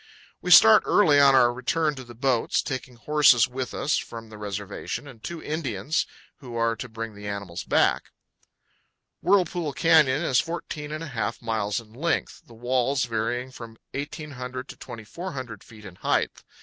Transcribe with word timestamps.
We 0.41 0.49
start 0.49 0.81
early 0.87 1.19
on 1.19 1.35
our 1.35 1.53
return 1.53 1.93
to 1.93 2.03
the 2.03 2.15
boats, 2.15 2.63
taking 2.63 2.95
horses 2.95 3.47
with 3.47 3.71
us 3.71 3.97
from 3.99 4.29
the 4.29 4.37
reservation, 4.39 5.07
and 5.07 5.21
two 5.23 5.43
Indians, 5.43 6.07
who 6.37 6.55
are 6.55 6.75
to 6.77 6.89
bring 6.89 7.13
the 7.13 7.27
animals 7.27 7.63
back. 7.63 8.05
Whirlpool 9.21 9.73
Canyon 9.73 10.23
is 10.23 10.39
14 10.39 10.89
1/4 10.89 11.43
miles 11.43 11.79
in 11.79 11.93
length, 11.93 12.41
the 12.47 12.55
walls 12.55 13.05
varying 13.05 13.51
from 13.51 13.77
1,800 13.93 14.67
to 14.69 14.75
2,400 14.75 15.63
feet 15.63 15.85
in 15.85 15.97
height. 15.97 16.41